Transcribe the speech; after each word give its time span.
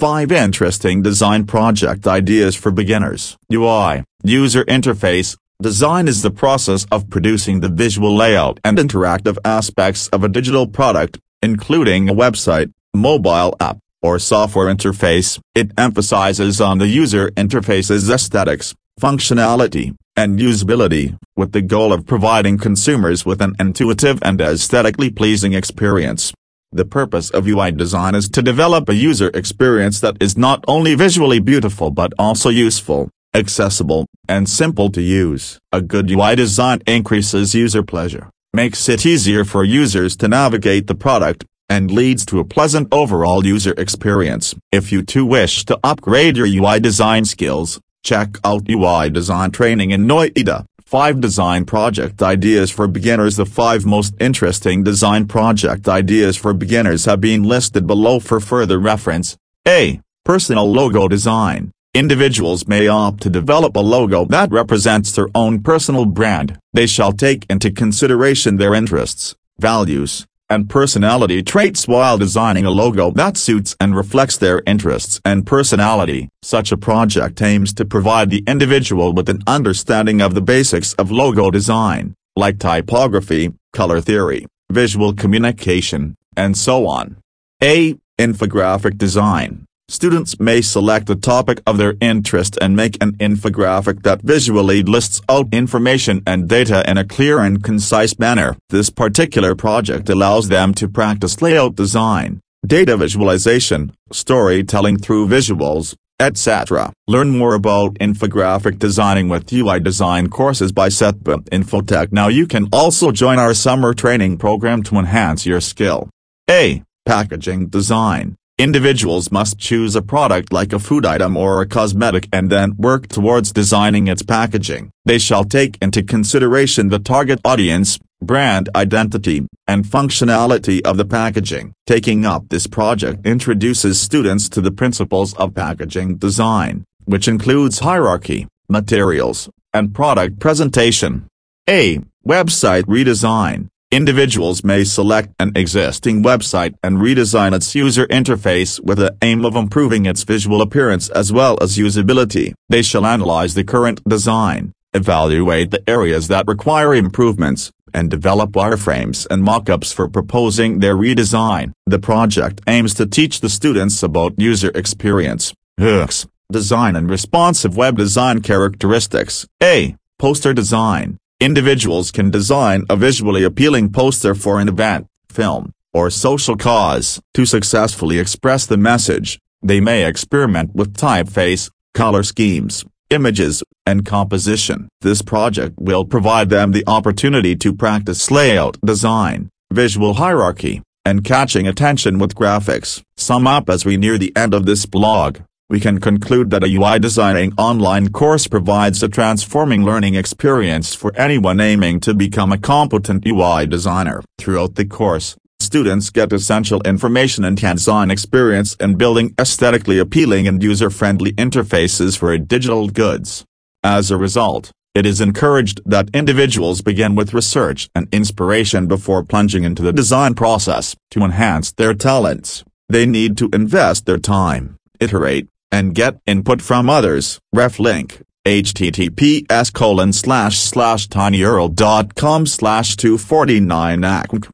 5 0.00 0.32
Interesting 0.32 1.02
Design 1.02 1.44
Project 1.44 2.06
Ideas 2.06 2.56
for 2.56 2.70
Beginners 2.70 3.36
UI, 3.52 4.02
User 4.24 4.64
Interface, 4.64 5.36
Design 5.60 6.08
is 6.08 6.22
the 6.22 6.30
process 6.30 6.86
of 6.90 7.10
producing 7.10 7.60
the 7.60 7.68
visual 7.68 8.16
layout 8.16 8.58
and 8.64 8.78
interactive 8.78 9.36
aspects 9.44 10.08
of 10.08 10.24
a 10.24 10.28
digital 10.30 10.66
product, 10.66 11.18
including 11.42 12.08
a 12.08 12.14
website, 12.14 12.72
mobile 12.94 13.54
app, 13.60 13.76
or 14.00 14.18
software 14.18 14.74
interface. 14.74 15.38
It 15.54 15.70
emphasizes 15.76 16.62
on 16.62 16.78
the 16.78 16.86
user 16.86 17.28
interface's 17.32 18.08
aesthetics, 18.08 18.74
functionality, 18.98 19.94
and 20.16 20.38
usability, 20.38 21.18
with 21.36 21.52
the 21.52 21.60
goal 21.60 21.92
of 21.92 22.06
providing 22.06 22.56
consumers 22.56 23.26
with 23.26 23.42
an 23.42 23.54
intuitive 23.60 24.18
and 24.22 24.40
aesthetically 24.40 25.10
pleasing 25.10 25.52
experience. 25.52 26.32
The 26.72 26.84
purpose 26.84 27.30
of 27.30 27.46
UI 27.46 27.72
design 27.72 28.14
is 28.14 28.28
to 28.30 28.42
develop 28.42 28.88
a 28.88 28.94
user 28.94 29.30
experience 29.34 30.00
that 30.00 30.16
is 30.20 30.36
not 30.36 30.64
only 30.68 30.94
visually 30.94 31.40
beautiful 31.40 31.90
but 31.90 32.12
also 32.18 32.48
useful 32.48 33.10
accessible, 33.34 34.06
and 34.28 34.48
simple 34.48 34.90
to 34.90 35.00
use. 35.00 35.58
A 35.72 35.80
good 35.80 36.10
UI 36.10 36.36
design 36.36 36.82
increases 36.86 37.54
user 37.54 37.82
pleasure, 37.82 38.30
makes 38.52 38.88
it 38.88 39.06
easier 39.06 39.44
for 39.44 39.64
users 39.64 40.16
to 40.16 40.28
navigate 40.28 40.86
the 40.86 40.94
product, 40.94 41.44
and 41.68 41.90
leads 41.90 42.26
to 42.26 42.40
a 42.40 42.44
pleasant 42.44 42.88
overall 42.90 43.46
user 43.46 43.74
experience. 43.78 44.54
If 44.72 44.90
you 44.90 45.02
too 45.02 45.24
wish 45.24 45.64
to 45.66 45.78
upgrade 45.84 46.36
your 46.36 46.46
UI 46.46 46.80
design 46.80 47.24
skills, 47.24 47.80
check 48.02 48.36
out 48.44 48.68
UI 48.68 49.10
design 49.10 49.52
training 49.52 49.92
in 49.92 50.06
Noida. 50.06 50.64
5 50.90 51.20
Design 51.20 51.66
Project 51.66 52.20
Ideas 52.20 52.68
for 52.68 52.88
Beginners 52.88 53.36
The 53.36 53.46
5 53.46 53.86
most 53.86 54.12
interesting 54.18 54.82
design 54.82 55.28
project 55.28 55.86
ideas 55.86 56.36
for 56.36 56.52
beginners 56.52 57.04
have 57.04 57.20
been 57.20 57.44
listed 57.44 57.86
below 57.86 58.18
for 58.18 58.40
further 58.40 58.80
reference. 58.80 59.36
A. 59.68 60.00
Personal 60.24 60.68
Logo 60.68 61.06
Design 61.06 61.70
Individuals 61.94 62.66
may 62.66 62.88
opt 62.88 63.22
to 63.22 63.30
develop 63.30 63.76
a 63.76 63.78
logo 63.78 64.24
that 64.24 64.50
represents 64.50 65.12
their 65.12 65.28
own 65.32 65.62
personal 65.62 66.06
brand. 66.06 66.58
They 66.72 66.88
shall 66.88 67.12
take 67.12 67.46
into 67.48 67.70
consideration 67.70 68.56
their 68.56 68.74
interests, 68.74 69.36
values, 69.60 70.26
and 70.50 70.68
personality 70.68 71.42
traits 71.42 71.88
while 71.88 72.18
designing 72.18 72.66
a 72.66 72.70
logo 72.70 73.10
that 73.12 73.36
suits 73.36 73.76
and 73.80 73.96
reflects 73.96 74.36
their 74.36 74.62
interests 74.66 75.20
and 75.24 75.46
personality. 75.46 76.28
Such 76.42 76.72
a 76.72 76.76
project 76.76 77.40
aims 77.40 77.72
to 77.74 77.84
provide 77.84 78.28
the 78.28 78.44
individual 78.46 79.12
with 79.12 79.28
an 79.28 79.42
understanding 79.46 80.20
of 80.20 80.34
the 80.34 80.42
basics 80.42 80.92
of 80.94 81.10
logo 81.10 81.50
design, 81.50 82.14
like 82.36 82.58
typography, 82.58 83.54
color 83.72 84.00
theory, 84.00 84.46
visual 84.70 85.14
communication, 85.14 86.16
and 86.36 86.58
so 86.58 86.86
on. 86.86 87.16
A. 87.62 87.96
Infographic 88.18 88.98
design 88.98 89.66
Students 89.90 90.38
may 90.38 90.62
select 90.62 91.10
a 91.10 91.16
topic 91.16 91.60
of 91.66 91.76
their 91.76 91.94
interest 92.00 92.56
and 92.60 92.76
make 92.76 92.96
an 93.02 93.16
infographic 93.16 94.04
that 94.04 94.22
visually 94.22 94.84
lists 94.84 95.20
out 95.28 95.48
information 95.52 96.22
and 96.24 96.48
data 96.48 96.88
in 96.88 96.96
a 96.96 97.04
clear 97.04 97.40
and 97.40 97.60
concise 97.60 98.16
manner. 98.16 98.56
This 98.68 98.88
particular 98.88 99.56
project 99.56 100.08
allows 100.08 100.46
them 100.46 100.74
to 100.74 100.86
practice 100.86 101.42
layout 101.42 101.74
design, 101.74 102.38
data 102.64 102.96
visualization, 102.96 103.92
storytelling 104.12 104.98
through 104.98 105.26
visuals, 105.26 105.96
etc. 106.20 106.92
Learn 107.08 107.36
more 107.36 107.56
about 107.56 107.94
infographic 107.94 108.78
designing 108.78 109.28
with 109.28 109.52
UI 109.52 109.80
design 109.80 110.28
courses 110.28 110.70
by 110.70 110.88
CETPA 110.88 111.48
Infotech. 111.48 112.12
Now 112.12 112.28
you 112.28 112.46
can 112.46 112.68
also 112.72 113.10
join 113.10 113.40
our 113.40 113.54
summer 113.54 113.92
training 113.92 114.38
program 114.38 114.84
to 114.84 114.98
enhance 114.98 115.46
your 115.46 115.60
skill. 115.60 116.08
A. 116.48 116.84
Packaging 117.04 117.70
design. 117.70 118.36
Individuals 118.60 119.32
must 119.32 119.56
choose 119.58 119.96
a 119.96 120.02
product 120.02 120.52
like 120.52 120.74
a 120.74 120.78
food 120.78 121.06
item 121.06 121.34
or 121.34 121.62
a 121.62 121.66
cosmetic 121.66 122.28
and 122.30 122.50
then 122.50 122.76
work 122.76 123.08
towards 123.08 123.52
designing 123.52 124.06
its 124.06 124.22
packaging. 124.22 124.90
They 125.06 125.18
shall 125.18 125.44
take 125.44 125.78
into 125.80 126.02
consideration 126.02 126.90
the 126.90 126.98
target 126.98 127.40
audience, 127.42 127.98
brand 128.20 128.68
identity, 128.76 129.46
and 129.66 129.86
functionality 129.86 130.82
of 130.82 130.98
the 130.98 131.06
packaging. 131.06 131.72
Taking 131.86 132.26
up 132.26 132.50
this 132.50 132.66
project 132.66 133.26
introduces 133.26 133.98
students 133.98 134.50
to 134.50 134.60
the 134.60 134.70
principles 134.70 135.32
of 135.36 135.54
packaging 135.54 136.18
design, 136.18 136.84
which 137.06 137.28
includes 137.28 137.78
hierarchy, 137.78 138.46
materials, 138.68 139.48
and 139.72 139.94
product 139.94 140.38
presentation. 140.38 141.26
A. 141.66 142.00
Website 142.28 142.82
redesign. 142.82 143.68
Individuals 143.92 144.62
may 144.62 144.84
select 144.84 145.34
an 145.40 145.50
existing 145.56 146.22
website 146.22 146.76
and 146.80 146.98
redesign 146.98 147.52
its 147.52 147.74
user 147.74 148.06
interface 148.06 148.78
with 148.78 148.98
the 148.98 149.16
aim 149.20 149.44
of 149.44 149.56
improving 149.56 150.06
its 150.06 150.22
visual 150.22 150.62
appearance 150.62 151.08
as 151.08 151.32
well 151.32 151.58
as 151.60 151.76
usability. 151.76 152.54
They 152.68 152.82
shall 152.82 153.04
analyze 153.04 153.54
the 153.54 153.64
current 153.64 154.00
design, 154.08 154.72
evaluate 154.94 155.72
the 155.72 155.82
areas 155.90 156.28
that 156.28 156.46
require 156.46 156.94
improvements, 156.94 157.72
and 157.92 158.08
develop 158.08 158.52
wireframes 158.52 159.26
and 159.28 159.42
mockups 159.42 159.92
for 159.92 160.08
proposing 160.08 160.78
their 160.78 160.94
redesign. 160.94 161.72
The 161.84 161.98
project 161.98 162.60
aims 162.68 162.94
to 162.94 163.06
teach 163.06 163.40
the 163.40 163.48
students 163.48 164.04
about 164.04 164.38
user 164.38 164.70
experience, 164.72 165.52
UX, 165.80 166.28
design 166.52 166.94
and 166.94 167.10
responsive 167.10 167.76
web 167.76 167.96
design 167.96 168.40
characteristics. 168.40 169.48
A. 169.60 169.96
Poster 170.16 170.54
design. 170.54 171.18
Individuals 171.40 172.10
can 172.10 172.30
design 172.30 172.84
a 172.90 172.96
visually 172.96 173.44
appealing 173.44 173.90
poster 173.90 174.34
for 174.34 174.60
an 174.60 174.68
event, 174.68 175.06
film, 175.30 175.72
or 175.94 176.10
social 176.10 176.54
cause. 176.54 177.18
To 177.32 177.46
successfully 177.46 178.18
express 178.18 178.66
the 178.66 178.76
message, 178.76 179.38
they 179.62 179.80
may 179.80 180.04
experiment 180.04 180.74
with 180.74 180.98
typeface, 180.98 181.70
color 181.94 182.24
schemes, 182.24 182.84
images, 183.08 183.62
and 183.86 184.04
composition. 184.04 184.90
This 185.00 185.22
project 185.22 185.76
will 185.78 186.04
provide 186.04 186.50
them 186.50 186.72
the 186.72 186.84
opportunity 186.86 187.56
to 187.56 187.74
practice 187.74 188.30
layout 188.30 188.76
design, 188.84 189.48
visual 189.72 190.14
hierarchy, 190.14 190.82
and 191.06 191.24
catching 191.24 191.66
attention 191.66 192.18
with 192.18 192.34
graphics. 192.34 193.02
Sum 193.16 193.46
up 193.46 193.70
as 193.70 193.86
we 193.86 193.96
near 193.96 194.18
the 194.18 194.36
end 194.36 194.52
of 194.52 194.66
this 194.66 194.84
blog 194.84 195.38
we 195.70 195.78
can 195.78 196.00
conclude 196.00 196.50
that 196.50 196.64
a 196.64 196.76
UI 196.76 196.98
designing 196.98 197.52
online 197.56 198.10
course 198.10 198.48
provides 198.48 199.04
a 199.04 199.08
transforming 199.08 199.84
learning 199.84 200.16
experience 200.16 200.96
for 200.96 201.14
anyone 201.14 201.60
aiming 201.60 202.00
to 202.00 202.12
become 202.12 202.50
a 202.50 202.58
competent 202.58 203.24
UI 203.24 203.66
designer. 203.66 204.20
Throughout 204.36 204.74
the 204.74 204.84
course, 204.84 205.36
students 205.60 206.10
get 206.10 206.32
essential 206.32 206.80
information 206.82 207.44
and 207.44 207.56
hands-on 207.56 208.10
experience 208.10 208.74
in 208.80 208.96
building 208.96 209.32
aesthetically 209.38 210.00
appealing 210.00 210.48
and 210.48 210.60
user-friendly 210.60 211.34
interfaces 211.34 212.18
for 212.18 212.36
digital 212.36 212.88
goods. 212.88 213.44
As 213.84 214.10
a 214.10 214.18
result, 214.18 214.72
it 214.92 215.06
is 215.06 215.20
encouraged 215.20 215.82
that 215.86 216.10
individuals 216.12 216.82
begin 216.82 217.14
with 217.14 217.32
research 217.32 217.88
and 217.94 218.08
inspiration 218.10 218.88
before 218.88 219.22
plunging 219.22 219.62
into 219.62 219.82
the 219.82 219.92
design 219.92 220.34
process. 220.34 220.96
To 221.12 221.22
enhance 221.22 221.70
their 221.70 221.94
talents, 221.94 222.64
they 222.88 223.06
need 223.06 223.38
to 223.38 223.48
invest 223.52 224.04
their 224.06 224.18
time, 224.18 224.76
iterate, 224.98 225.46
and 225.70 225.94
get 225.94 226.20
input 226.26 226.62
from 226.62 226.90
others. 226.90 227.40
Ref 227.52 227.78
link 227.78 228.22
https 228.46 229.72
colon 229.72 230.12
slash 230.12 230.58
slash 230.58 231.08
tinyurl.com 231.08 232.46
slash 232.46 232.96
249 232.96 234.00